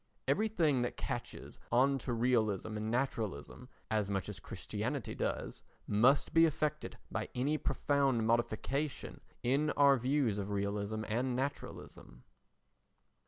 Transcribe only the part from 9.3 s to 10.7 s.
in our views of